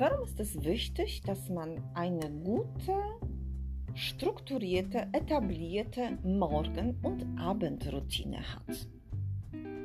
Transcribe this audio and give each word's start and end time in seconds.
Warum 0.00 0.22
ist 0.26 0.38
es 0.38 0.62
wichtig, 0.62 1.22
dass 1.22 1.48
man 1.48 1.82
eine 1.94 2.30
gute, 2.44 2.94
strukturierte, 3.94 5.08
etablierte 5.12 6.16
Morgen- 6.22 6.96
und 7.02 7.26
Abendroutine 7.36 8.38
hat? 8.38 8.86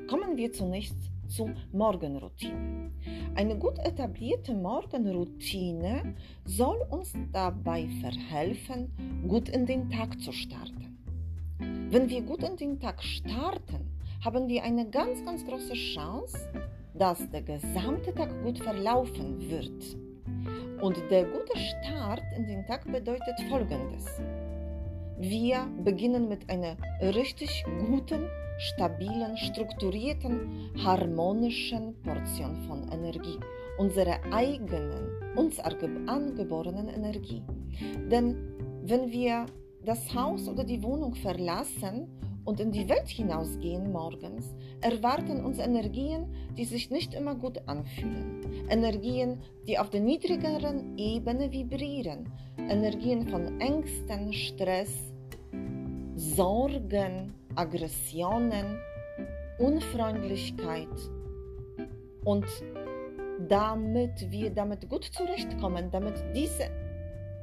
Kommen 0.07 0.37
wir 0.37 0.53
zunächst 0.53 0.97
zur 1.29 1.55
Morgenroutine. 1.71 2.91
Eine 3.33 3.57
gut 3.57 3.79
etablierte 3.79 4.53
Morgenroutine 4.53 6.13
soll 6.45 6.77
uns 6.91 7.13
dabei 7.31 7.87
verhelfen, 7.99 9.25
gut 9.27 9.49
in 9.49 9.65
den 9.65 9.89
Tag 9.89 10.21
zu 10.21 10.31
starten. 10.31 10.95
Wenn 11.89 12.07
wir 12.07 12.21
gut 12.21 12.43
in 12.43 12.55
den 12.55 12.79
Tag 12.79 13.01
starten, 13.01 13.89
haben 14.23 14.47
wir 14.47 14.63
eine 14.63 14.87
ganz, 14.87 15.25
ganz 15.25 15.43
große 15.43 15.73
Chance, 15.73 16.37
dass 16.93 17.29
der 17.29 17.41
gesamte 17.41 18.13
Tag 18.13 18.29
gut 18.43 18.59
verlaufen 18.59 19.49
wird. 19.49 19.97
Und 20.81 20.97
der 21.09 21.25
gute 21.25 21.57
Start 21.57 22.21
in 22.37 22.45
den 22.45 22.65
Tag 22.65 22.91
bedeutet 22.91 23.39
Folgendes. 23.49 24.05
Wir 25.17 25.65
beginnen 25.83 26.27
mit 26.27 26.49
einer 26.49 26.75
richtig 27.01 27.63
guten, 27.87 28.27
stabilen, 28.57 29.37
strukturierten, 29.37 30.71
harmonischen 30.83 31.95
Portion 32.01 32.61
von 32.67 32.91
Energie, 32.91 33.39
unserer 33.77 34.19
eigenen, 34.31 35.35
uns 35.35 35.59
angeborenen 35.59 36.89
Energie. 36.89 37.41
Denn 38.11 38.35
wenn 38.83 39.11
wir 39.11 39.45
das 39.85 40.13
Haus 40.13 40.47
oder 40.47 40.63
die 40.63 40.83
Wohnung 40.83 41.15
verlassen 41.15 42.07
und 42.45 42.59
in 42.59 42.71
die 42.71 42.89
Welt 42.89 43.07
hinausgehen 43.07 43.91
morgens, 43.91 44.53
erwarten 44.81 45.43
uns 45.43 45.59
Energien, 45.59 46.27
die 46.57 46.65
sich 46.65 46.89
nicht 46.91 47.13
immer 47.13 47.35
gut 47.35 47.61
anfühlen. 47.67 48.41
Energien, 48.69 49.41
die 49.67 49.79
auf 49.79 49.89
der 49.89 50.01
niedrigeren 50.01 50.97
Ebene 50.97 51.51
vibrieren. 51.51 52.31
Energien 52.57 53.27
von 53.27 53.59
Ängsten, 53.59 54.33
Stress, 54.33 55.13
Sorgen, 56.15 57.33
Aggressionen, 57.55 58.79
Unfreundlichkeit. 59.59 60.87
Und 62.23 62.45
damit 63.47 64.31
wir 64.31 64.49
damit 64.51 64.89
gut 64.89 65.03
zurechtkommen, 65.05 65.91
damit 65.91 66.23
diese 66.35 66.69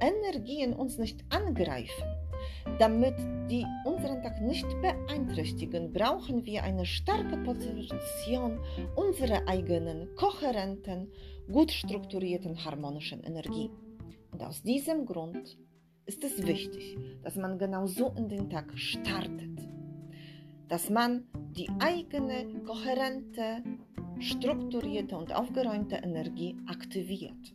Energien 0.01 0.73
uns 0.73 0.99
nicht 0.99 1.23
angreifen, 1.29 2.05
damit 2.79 3.15
die 3.51 3.67
unseren 3.85 4.23
Tag 4.23 4.41
nicht 4.41 4.67
beeinträchtigen, 4.81 5.93
brauchen 5.93 6.45
wir 6.45 6.63
eine 6.63 6.87
starke 6.87 7.37
Position 7.39 8.59
unserer 8.97 9.47
eigenen, 9.47 10.15
kohärenten, 10.17 11.13
gut 11.51 11.71
strukturierten, 11.71 12.65
harmonischen 12.65 13.23
Energie. 13.23 13.71
Und 14.33 14.43
aus 14.43 14.63
diesem 14.63 15.07
Grund 15.07 15.59
ist 16.07 16.25
es 16.25 16.47
wichtig, 16.47 16.99
dass 17.23 17.37
man 17.37 17.59
genau 17.59 17.87
so 17.87 18.13
in 18.17 18.29
den 18.29 18.49
Tag 18.51 18.77
startet. 18.77 19.59
Dass 20.69 20.91
man 20.91 21.25
die 21.57 21.69
eigene, 21.81 22.47
kohärente, 22.65 23.63
strukturierte 24.21 25.17
und 25.17 25.35
aufgeräumte 25.35 25.97
Energie 25.97 26.57
aktiviert. 26.67 27.55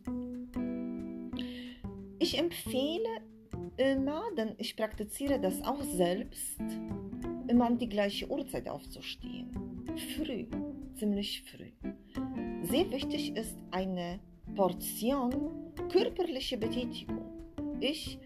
Ich 2.18 2.38
empfehle 2.38 3.20
immer, 3.76 4.22
denn 4.36 4.54
ich 4.58 4.76
praktiziere 4.76 5.40
das 5.40 5.62
auch 5.62 5.82
selbst, 5.82 6.60
immer 7.48 7.68
um 7.68 7.78
die 7.78 7.88
gleiche 7.88 8.30
Uhrzeit 8.30 8.68
aufzustehen. 8.68 9.84
Früh, 10.16 10.46
ziemlich 10.94 11.42
früh. 11.42 11.70
Sehr 12.62 12.90
wichtig 12.90 13.36
ist 13.36 13.56
eine 13.70 14.18
Portion 14.54 15.72
körperliche 15.90 16.56
Betätigung. 16.56 17.24
Ich 17.80 18.18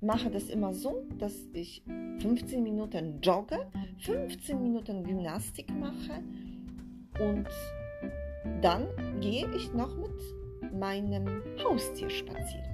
mache 0.00 0.30
das 0.30 0.48
immer 0.48 0.72
so, 0.72 1.06
dass 1.18 1.34
ich 1.52 1.82
15 2.20 2.62
Minuten 2.62 3.20
jogge, 3.20 3.70
15 3.98 4.60
Minuten 4.60 5.04
Gymnastik 5.04 5.70
mache 5.78 6.22
und 7.20 7.48
dann 8.60 8.86
gehe 9.20 9.48
ich 9.54 9.72
noch 9.72 9.96
mit 9.96 10.72
meinem 10.72 11.42
Haustier 11.62 12.10
spazieren. 12.10 12.71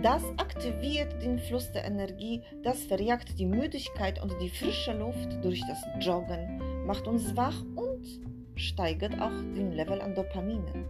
Das 0.00 0.22
aktiviert 0.38 1.22
den 1.22 1.38
Fluss 1.38 1.70
der 1.72 1.84
Energie, 1.84 2.42
das 2.62 2.84
verjagt 2.84 3.38
die 3.38 3.46
Müdigkeit 3.46 4.22
und 4.22 4.34
die 4.40 4.48
frische 4.48 4.92
Luft 4.92 5.44
durch 5.44 5.62
das 5.68 5.84
Joggen, 6.04 6.86
macht 6.86 7.06
uns 7.06 7.36
wach 7.36 7.62
und 7.76 8.20
steigert 8.54 9.20
auch 9.20 9.30
den 9.54 9.72
Level 9.72 10.00
an 10.00 10.14
Dopaminen 10.14 10.86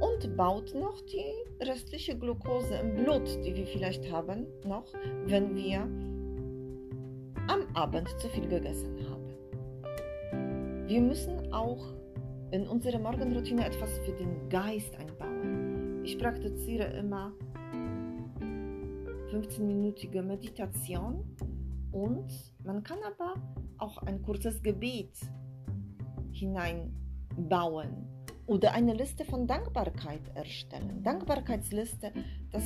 und 0.00 0.36
baut 0.36 0.74
noch 0.74 1.00
die 1.02 1.64
restliche 1.64 2.16
Glucose 2.16 2.74
im 2.76 2.96
Blut, 2.96 3.28
die 3.44 3.54
wir 3.54 3.66
vielleicht 3.66 4.10
haben, 4.10 4.46
noch, 4.64 4.92
wenn 5.26 5.54
wir 5.54 5.80
am 7.48 7.66
Abend 7.74 8.08
zu 8.20 8.28
viel 8.28 8.48
gegessen 8.48 8.96
haben. 9.08 10.86
Wir 10.88 11.00
müssen 11.00 11.52
auch 11.52 11.94
in 12.50 12.66
unsere 12.66 12.98
Morgenroutine 12.98 13.66
etwas 13.66 13.98
für 14.00 14.12
den 14.12 14.48
Geist 14.48 14.94
einbauen. 14.96 16.04
Ich 16.04 16.18
praktiziere 16.18 16.84
immer 16.96 17.32
15-minütige 19.30 20.22
Meditation 20.22 21.24
und 21.92 22.32
man 22.64 22.82
kann 22.82 22.98
aber 23.04 23.34
auch 23.78 23.98
ein 23.98 24.22
kurzes 24.22 24.62
Gebet 24.62 25.18
hineinbauen 26.32 28.06
oder 28.46 28.72
eine 28.72 28.94
Liste 28.94 29.24
von 29.24 29.46
Dankbarkeit 29.46 30.22
erstellen. 30.34 31.02
Dankbarkeitsliste, 31.02 32.12
das 32.50 32.64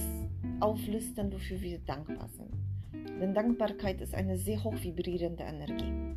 auflisten, 0.60 1.32
wofür 1.32 1.60
wir 1.60 1.78
dankbar 1.78 2.28
sind. 2.28 2.52
Denn 3.20 3.34
Dankbarkeit 3.34 4.00
ist 4.00 4.14
eine 4.14 4.36
sehr 4.36 4.62
hoch 4.62 4.74
vibrierende 4.82 5.44
Energie. 5.44 6.16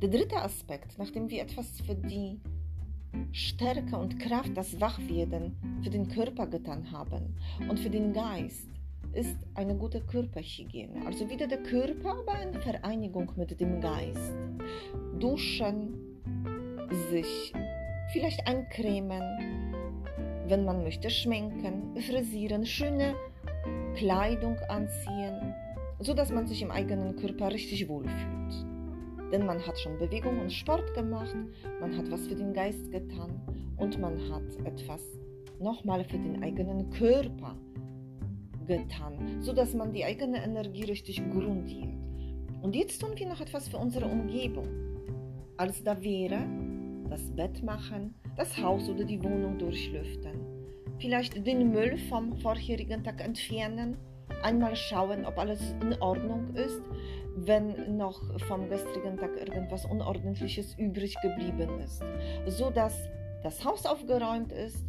Der 0.00 0.08
dritte 0.08 0.36
Aspekt, 0.36 0.98
nachdem 0.98 1.30
wir 1.30 1.42
etwas 1.42 1.80
für 1.80 1.94
die 1.94 2.40
Stärke 3.32 3.96
und 3.96 4.18
Kraft, 4.18 4.56
das 4.56 4.80
Wachwerden 4.80 5.56
für 5.82 5.90
den 5.90 6.08
Körper 6.08 6.46
getan 6.46 6.90
haben 6.92 7.36
und 7.68 7.78
für 7.78 7.90
den 7.90 8.12
Geist, 8.12 8.73
ist 9.14 9.36
eine 9.54 9.76
gute 9.76 10.00
Körperhygiene. 10.00 11.06
Also 11.06 11.28
wieder 11.30 11.46
der 11.46 11.62
Körper, 11.62 12.16
aber 12.18 12.42
in 12.42 12.60
Vereinigung 12.60 13.30
mit 13.36 13.58
dem 13.60 13.80
Geist. 13.80 14.32
Duschen, 15.18 15.94
sich 17.10 17.52
vielleicht 18.12 18.46
eincremen, 18.46 19.22
wenn 20.48 20.64
man 20.64 20.82
möchte, 20.82 21.10
schminken, 21.10 21.96
frisieren, 22.00 22.66
schöne 22.66 23.14
Kleidung 23.94 24.56
anziehen, 24.68 25.54
sodass 26.00 26.30
man 26.30 26.46
sich 26.46 26.62
im 26.62 26.70
eigenen 26.70 27.16
Körper 27.16 27.52
richtig 27.52 27.88
wohlfühlt. 27.88 28.66
Denn 29.32 29.46
man 29.46 29.64
hat 29.66 29.78
schon 29.78 29.98
Bewegung 29.98 30.40
und 30.40 30.52
Sport 30.52 30.92
gemacht, 30.94 31.34
man 31.80 31.96
hat 31.96 32.10
was 32.10 32.26
für 32.26 32.34
den 32.34 32.52
Geist 32.52 32.90
getan 32.90 33.40
und 33.76 33.98
man 34.00 34.18
hat 34.30 34.54
etwas 34.64 35.00
nochmal 35.60 36.04
für 36.04 36.18
den 36.18 36.42
eigenen 36.42 36.90
Körper 36.90 37.56
getan, 38.66 39.42
sodass 39.42 39.74
man 39.74 39.92
die 39.92 40.04
eigene 40.04 40.42
Energie 40.42 40.84
richtig 40.84 41.22
grundiert. 41.30 41.94
Und 42.62 42.74
jetzt 42.74 43.00
tun 43.00 43.10
wir 43.14 43.28
noch 43.28 43.40
etwas 43.40 43.68
für 43.68 43.76
unsere 43.76 44.06
Umgebung. 44.06 44.68
Als 45.56 45.82
da 45.84 46.02
wäre, 46.02 46.46
das 47.10 47.30
Bett 47.36 47.62
machen, 47.62 48.14
das 48.36 48.56
Haus 48.58 48.88
oder 48.88 49.04
die 49.04 49.22
Wohnung 49.22 49.58
durchlüften, 49.58 50.40
vielleicht 50.98 51.46
den 51.46 51.70
Müll 51.70 51.98
vom 52.08 52.36
vorherigen 52.38 53.04
Tag 53.04 53.22
entfernen, 53.22 53.96
einmal 54.42 54.76
schauen, 54.76 55.24
ob 55.26 55.38
alles 55.38 55.60
in 55.82 55.94
Ordnung 56.00 56.54
ist, 56.54 56.82
wenn 57.36 57.96
noch 57.96 58.20
vom 58.46 58.68
gestrigen 58.68 59.16
Tag 59.16 59.36
irgendwas 59.36 59.84
Unordentliches 59.84 60.74
übrig 60.78 61.16
geblieben 61.20 61.80
ist, 61.80 62.02
so 62.46 62.70
dass 62.70 62.94
das 63.42 63.64
Haus 63.64 63.84
aufgeräumt 63.84 64.52
ist, 64.52 64.84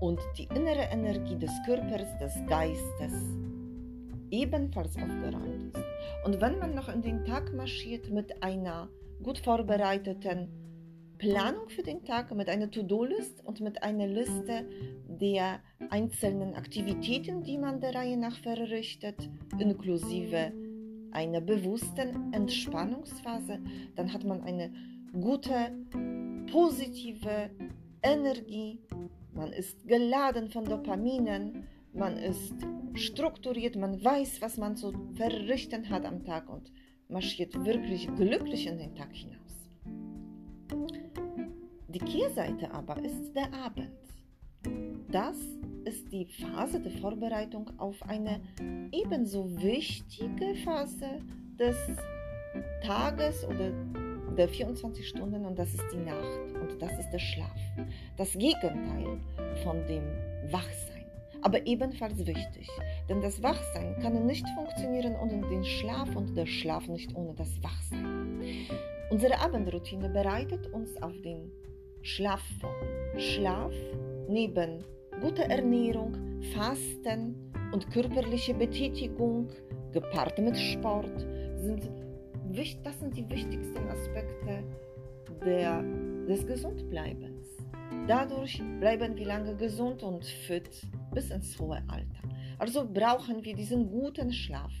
und 0.00 0.20
die 0.36 0.44
innere 0.54 0.88
Energie 0.90 1.36
des 1.36 1.52
Körpers, 1.64 2.18
des 2.18 2.34
Geistes 2.46 3.12
ebenfalls 4.30 4.96
aufgeräumt 4.96 5.76
ist. 5.76 5.84
Und 6.24 6.40
wenn 6.40 6.58
man 6.58 6.74
noch 6.74 6.88
in 6.88 7.02
den 7.02 7.24
Tag 7.24 7.52
marschiert 7.54 8.10
mit 8.10 8.42
einer 8.42 8.88
gut 9.22 9.38
vorbereiteten 9.38 10.48
Planung 11.18 11.68
für 11.68 11.82
den 11.82 12.04
Tag, 12.04 12.34
mit 12.34 12.48
einer 12.48 12.70
To-Do-List 12.70 13.42
und 13.44 13.60
mit 13.60 13.82
einer 13.82 14.06
Liste 14.06 14.66
der 15.08 15.60
einzelnen 15.88 16.54
Aktivitäten, 16.54 17.42
die 17.42 17.56
man 17.56 17.80
der 17.80 17.94
Reihe 17.94 18.18
nach 18.18 18.36
verrichtet, 18.38 19.30
inklusive 19.58 20.52
einer 21.12 21.40
bewussten 21.40 22.32
Entspannungsphase, 22.34 23.60
dann 23.94 24.12
hat 24.12 24.24
man 24.24 24.42
eine 24.42 24.70
gute, 25.12 25.72
positive 26.52 27.50
Energie 28.02 28.78
man 29.36 29.52
ist 29.52 29.86
geladen 29.86 30.48
von 30.48 30.64
Dopaminen, 30.64 31.68
man 31.92 32.16
ist 32.16 32.54
strukturiert, 32.94 33.76
man 33.76 34.02
weiß, 34.02 34.40
was 34.40 34.56
man 34.56 34.76
zu 34.76 34.92
verrichten 35.14 35.88
hat 35.90 36.04
am 36.04 36.24
Tag 36.24 36.48
und 36.48 36.72
marschiert 37.08 37.64
wirklich 37.64 38.08
glücklich 38.16 38.66
in 38.66 38.78
den 38.78 38.94
Tag 38.94 39.12
hinaus. 39.12 39.70
Die 41.88 41.98
Kehrseite 41.98 42.70
aber 42.72 43.02
ist 43.02 43.32
der 43.34 43.52
Abend. 43.54 43.90
das 45.10 45.38
ist 45.84 46.10
die 46.12 46.26
Phase 46.26 46.80
der 46.80 46.90
Vorbereitung 46.92 47.70
auf 47.78 48.02
eine 48.02 48.40
ebenso 48.90 49.48
wichtige 49.62 50.56
Phase 50.64 51.22
des 51.58 51.76
Tages 52.82 53.44
oder 53.44 53.72
der 54.36 54.48
24 54.48 55.08
Stunden 55.08 55.44
und 55.44 55.58
das 55.58 55.74
ist 55.74 55.84
die 55.92 55.98
Nacht 55.98 56.40
und 56.60 56.80
das 56.80 56.98
ist 56.98 57.10
der 57.10 57.18
Schlaf. 57.18 57.56
Das 58.16 58.32
Gegenteil 58.32 59.18
von 59.62 59.86
dem 59.86 60.04
Wachsein. 60.50 61.04
Aber 61.42 61.66
ebenfalls 61.66 62.18
wichtig, 62.18 62.68
denn 63.08 63.20
das 63.20 63.42
Wachsein 63.42 63.98
kann 64.00 64.26
nicht 64.26 64.46
funktionieren 64.56 65.14
ohne 65.16 65.46
den 65.48 65.64
Schlaf 65.64 66.14
und 66.16 66.36
der 66.36 66.46
Schlaf 66.46 66.88
nicht 66.88 67.14
ohne 67.14 67.34
das 67.34 67.62
Wachsein. 67.62 68.66
Unsere 69.10 69.38
Abendroutine 69.38 70.08
bereitet 70.08 70.66
uns 70.72 71.00
auf 71.02 71.12
den 71.22 71.52
Schlaf 72.02 72.42
vor. 72.60 72.74
Schlaf 73.16 73.72
neben 74.28 74.84
guter 75.20 75.44
Ernährung, 75.44 76.42
Fasten 76.54 77.52
und 77.72 77.90
körperliche 77.90 78.54
Betätigung 78.54 79.48
gepaart 79.92 80.38
mit 80.38 80.56
Sport 80.58 81.26
sind 81.56 81.88
das 82.84 83.00
sind 83.00 83.16
die 83.16 83.28
wichtigsten 83.28 83.88
Aspekte 83.88 84.62
der, 85.44 85.82
des 86.28 86.46
Gesundbleibens. 86.46 87.46
Dadurch 88.06 88.62
bleiben 88.80 89.16
wir 89.16 89.26
lange 89.26 89.56
gesund 89.56 90.02
und 90.02 90.24
fit 90.24 90.86
bis 91.12 91.30
ins 91.30 91.58
hohe 91.58 91.82
Alter. 91.88 92.22
Also 92.58 92.86
brauchen 92.88 93.44
wir 93.44 93.54
diesen 93.54 93.90
guten 93.90 94.32
Schlaf, 94.32 94.72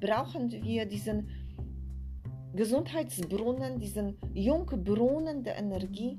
brauchen 0.00 0.50
wir 0.50 0.86
diesen 0.86 1.28
Gesundheitsbrunnen, 2.54 3.78
diesen 3.78 4.18
Jungbrunnen 4.34 5.42
der 5.42 5.58
Energie, 5.58 6.18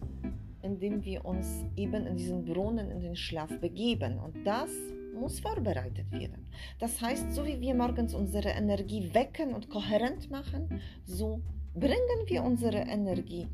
indem 0.64 1.04
wir 1.04 1.26
uns 1.26 1.66
eben 1.76 2.08
in 2.08 2.16
diesen 2.16 2.46
Brunnen 2.46 2.90
in 2.90 3.02
den 3.02 3.16
Schlaf 3.16 3.50
begeben. 3.60 4.18
Und 4.18 4.36
das 4.46 4.72
muss 5.14 5.40
vorbereitet 5.40 6.12
werden. 6.12 6.48
Das 6.80 7.02
heißt, 7.02 7.34
so 7.34 7.46
wie 7.46 7.60
wir 7.62 7.76
morgens 7.76 8.14
unsere 8.14 8.50
Energie 8.50 9.14
wecken 9.14 9.54
und 9.54 9.70
kohärent 9.70 10.30
machen, 10.30 10.82
so 11.06 11.42
bringen 11.76 12.28
wir 12.28 12.44
unsere 12.44 12.80
Energie 12.80 13.48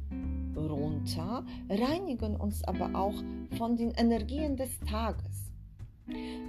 runter, 0.56 1.46
reinigen 1.70 2.36
uns 2.36 2.64
aber 2.64 2.92
auch 2.94 3.16
von 3.58 3.78
den 3.78 3.92
Energien 3.92 4.58
des 4.58 4.80
Tages. 4.82 5.52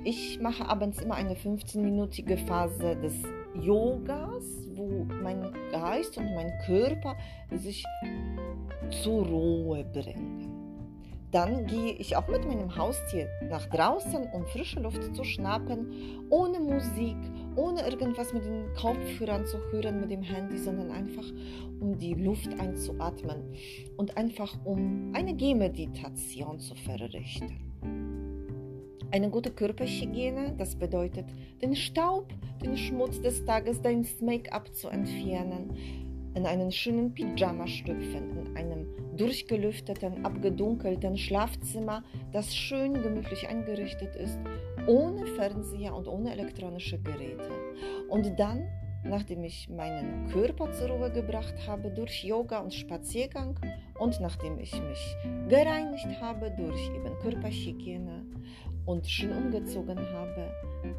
Ich 0.05 0.41
mache 0.41 0.67
abends 0.67 1.03
immer 1.03 1.15
eine 1.15 1.35
15-minütige 1.35 2.39
Phase 2.47 2.97
des 2.97 3.15
Yogas, 3.61 4.45
wo 4.75 5.05
mein 5.23 5.53
Geist 5.71 6.17
und 6.17 6.35
mein 6.35 6.51
Körper 6.65 7.17
sich 7.53 7.85
zur 9.03 9.27
Ruhe 9.27 9.85
bringen. 9.85 10.70
Dann 11.31 11.67
gehe 11.67 11.93
ich 11.93 12.17
auch 12.17 12.27
mit 12.27 12.45
meinem 12.45 12.77
Haustier 12.77 13.29
nach 13.49 13.67
draußen, 13.67 14.25
um 14.33 14.47
frische 14.47 14.81
Luft 14.81 15.15
zu 15.15 15.23
schnappen, 15.23 16.27
ohne 16.29 16.59
Musik, 16.59 17.17
ohne 17.55 17.89
irgendwas 17.89 18.33
mit 18.33 18.45
den 18.45 18.73
Kopfhörern 18.75 19.47
zu 19.47 19.59
hören, 19.71 20.01
mit 20.01 20.11
dem 20.11 20.23
Handy, 20.23 20.59
sondern 20.59 20.91
einfach 20.91 21.25
um 21.81 21.97
die 21.99 22.15
Luft 22.15 22.59
einzuatmen 22.59 23.45
und 23.97 24.17
einfach 24.17 24.57
um 24.65 25.13
eine 25.15 25.35
Gehmeditation 25.35 26.59
zu 26.59 26.75
verrichten. 26.75 27.71
Eine 29.13 29.31
gute 29.31 29.51
Körperhygiene, 29.51 30.55
das 30.57 30.77
bedeutet, 30.77 31.27
den 31.63 31.75
Staub, 31.75 32.29
den 32.63 32.77
Schmutz 32.77 33.21
des 33.21 33.45
Tages, 33.45 33.81
dein 33.81 34.07
Make-up 34.21 34.73
zu 34.75 34.89
entfernen, 34.89 35.77
in 36.35 36.47
einen 36.47 36.71
schönen 36.71 37.13
Pyjama 37.13 37.67
schlüpfen, 37.67 38.40
durchgelüfteten, 39.21 40.25
abgedunkelten 40.25 41.19
Schlafzimmer, 41.19 42.03
das 42.33 42.57
schön 42.57 42.95
gemütlich 42.95 43.47
eingerichtet 43.49 44.17
ist, 44.17 44.39
ohne 44.87 45.27
Fernseher 45.27 45.95
und 45.95 46.09
ohne 46.09 46.33
elektronische 46.33 46.99
Geräte. 46.99 47.51
Und 48.09 48.39
dann, 48.39 48.67
nachdem 49.05 49.45
ich 49.45 49.69
meinen 49.69 50.27
Körper 50.29 50.73
zur 50.73 50.89
Ruhe 50.89 51.13
gebracht 51.13 51.55
habe 51.67 51.91
durch 51.91 52.25
Yoga 52.25 52.61
und 52.61 52.73
Spaziergang 52.73 53.61
und 53.99 54.19
nachdem 54.21 54.59
ich 54.59 54.73
mich 54.73 55.17
gereinigt 55.49 56.21
habe 56.21 56.51
durch 56.53 56.89
eben 56.89 57.19
Körperhygiene 57.19 58.25
und 58.87 59.07
schön 59.07 59.37
umgezogen 59.37 59.99
habe, 59.99 60.51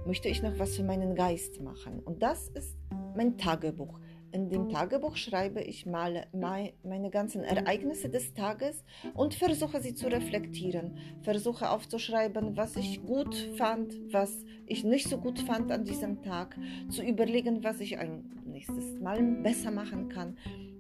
möchte 0.06 0.30
ich 0.30 0.44
noch 0.44 0.58
was 0.60 0.76
für 0.76 0.84
meinen 0.84 1.16
Geist 1.16 1.60
machen. 1.62 2.00
Und 2.06 2.22
das 2.22 2.50
ist 2.50 2.78
mein 3.16 3.38
Tagebuch. 3.38 4.00
In 4.34 4.50
dem 4.50 4.70
Tagebuch 4.70 5.18
schreibe 5.18 5.62
ich 5.62 5.86
mal 5.86 6.26
meine 6.32 7.10
ganzen 7.10 7.44
Ereignisse 7.44 8.10
des 8.10 8.34
Tages 8.34 8.84
und 9.14 9.34
versuche 9.34 9.82
sie 9.82 9.94
zu 9.94 10.08
reflektieren. 10.08 10.98
Versuche 11.22 11.70
aufzuschreiben, 11.70 12.56
was 12.56 12.78
ich 12.78 13.04
gut 13.04 13.36
fand, 13.58 13.94
was 14.14 14.46
ich 14.68 14.86
nicht 14.86 15.10
so 15.10 15.18
gut 15.18 15.40
fand 15.40 15.70
an 15.72 15.84
diesem 15.84 16.22
Tag. 16.22 16.58
Zu 16.90 17.04
überlegen, 17.04 17.64
was 17.64 17.82
ich 17.82 17.98
ein 17.98 18.24
nächstes 18.46 19.00
Mal 19.00 19.22
besser 19.22 19.72
machen 19.72 20.08
kann. 20.08 20.38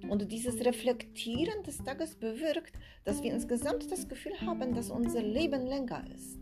Und 0.07 0.31
dieses 0.31 0.65
Reflektieren 0.65 1.63
des 1.63 1.83
Tages 1.83 2.15
bewirkt, 2.15 2.74
dass 3.04 3.21
wir 3.21 3.33
insgesamt 3.33 3.92
das 3.92 4.07
Gefühl 4.07 4.39
haben, 4.42 4.74
dass 4.74 4.89
unser 4.89 5.21
Leben 5.21 5.65
länger 5.65 6.06
ist. 6.15 6.39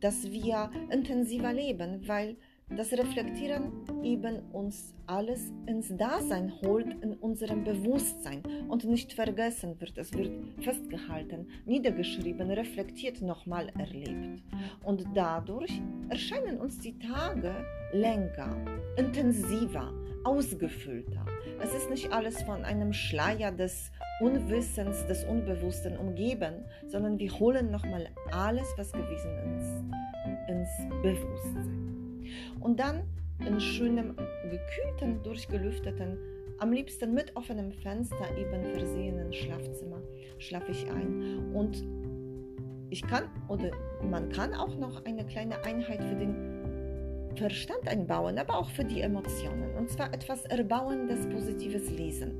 Dass 0.00 0.30
wir 0.30 0.70
intensiver 0.90 1.52
leben, 1.52 2.06
weil 2.08 2.36
das 2.68 2.92
Reflektieren 2.92 3.72
eben 4.02 4.40
uns 4.52 4.94
alles 5.06 5.52
ins 5.66 5.96
Dasein 5.96 6.52
holt, 6.62 6.86
in 7.02 7.14
unserem 7.14 7.62
Bewusstsein 7.62 8.42
und 8.68 8.84
nicht 8.84 9.12
vergessen 9.12 9.80
wird. 9.80 9.96
Es 9.96 10.12
wird 10.12 10.30
festgehalten, 10.60 11.46
niedergeschrieben, 11.64 12.50
reflektiert, 12.50 13.22
nochmal 13.22 13.70
erlebt. 13.78 14.42
Und 14.82 15.04
dadurch 15.14 15.80
erscheinen 16.08 16.58
uns 16.58 16.78
die 16.80 16.98
Tage 16.98 17.54
länger, 17.92 18.56
intensiver, 18.96 19.92
ausgefüllter. 20.24 21.24
Es 21.62 21.72
ist 21.72 21.88
nicht 21.88 22.12
alles 22.12 22.42
von 22.42 22.64
einem 22.64 22.92
Schleier 22.92 23.52
des 23.52 23.92
Unwissens, 24.20 25.06
des 25.06 25.24
Unbewussten 25.24 25.96
umgeben, 25.96 26.64
sondern 26.88 27.18
wir 27.18 27.32
holen 27.38 27.70
nochmal 27.70 28.08
alles, 28.32 28.66
was 28.76 28.92
gewesen 28.92 29.30
ist, 29.56 30.50
ins 30.50 30.68
Bewusstsein. 31.02 32.05
Und 32.60 32.80
dann 32.80 33.02
in 33.46 33.60
schönem, 33.60 34.16
gekühlten, 34.50 35.22
durchgelüfteten, 35.22 36.18
am 36.58 36.72
liebsten 36.72 37.12
mit 37.12 37.36
offenem 37.36 37.70
Fenster 37.70 38.26
eben 38.38 38.64
versehenen 38.72 39.32
Schlafzimmer 39.32 40.00
schlafe 40.38 40.72
ich 40.72 40.90
ein. 40.90 41.52
Und 41.52 41.84
ich 42.90 43.02
kann 43.02 43.24
oder 43.48 43.70
man 44.02 44.30
kann 44.30 44.54
auch 44.54 44.74
noch 44.76 45.04
eine 45.04 45.26
kleine 45.26 45.62
Einheit 45.64 46.02
für 46.02 46.14
den 46.14 46.56
Verstand 47.36 47.86
einbauen, 47.86 48.38
aber 48.38 48.56
auch 48.56 48.70
für 48.70 48.84
die 48.84 49.02
Emotionen. 49.02 49.74
Und 49.76 49.90
zwar 49.90 50.14
etwas 50.14 50.44
Erbauendes, 50.46 51.28
Positives 51.28 51.90
lesen. 51.90 52.32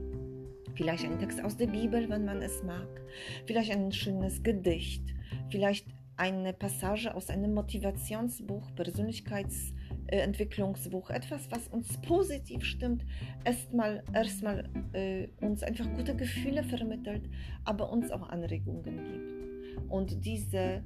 Vielleicht 0.75 1.05
ein 1.05 1.19
Text 1.19 1.43
aus 1.43 1.57
der 1.57 1.67
Bibel, 1.67 2.09
wenn 2.09 2.25
man 2.25 2.41
es 2.43 2.63
mag. 2.63 2.89
Vielleicht 3.47 3.71
ein 3.71 3.93
schönes 3.93 4.43
Gedicht. 4.43 5.03
Vielleicht 5.51 5.87
eine 6.17 6.53
Passage 6.53 7.15
aus 7.15 7.29
einem 7.29 7.55
Motivationsbuch, 7.55 8.71
Persönlichkeits- 8.77 9.73
äh, 10.09 10.27
etwas, 11.11 11.51
was 11.51 11.69
uns 11.69 11.99
positiv 11.99 12.65
stimmt, 12.65 13.05
erstmal 13.45 14.03
erstmal 14.13 14.69
äh, 14.93 15.29
uns 15.41 15.63
einfach 15.63 15.93
gute 15.95 16.15
Gefühle 16.15 16.63
vermittelt, 16.63 17.29
aber 17.65 17.91
uns 17.91 18.11
auch 18.11 18.29
Anregungen 18.29 18.83
gibt. 18.83 19.91
Und 19.91 20.25
diese 20.25 20.85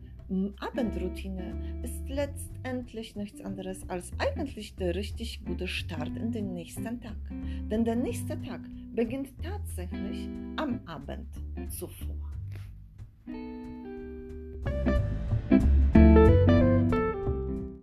Abendroutine 0.61 1.81
ist 1.83 2.09
letztendlich 2.09 3.17
nichts 3.17 3.41
anderes 3.41 3.89
als 3.89 4.13
eigentlich 4.19 4.77
der 4.77 4.95
richtig 4.95 5.45
gute 5.45 5.67
Start 5.67 6.17
in 6.17 6.31
den 6.31 6.55
nächsten 6.55 7.01
Tag. 7.01 7.17
Denn 7.71 7.85
der 7.85 7.97
nächste 7.97 8.41
Tag 8.41 8.61
beginnt 8.95 9.31
tatsächlich 9.43 10.29
am 10.57 10.81
Abend 10.87 11.29
zuvor. 11.69 12.17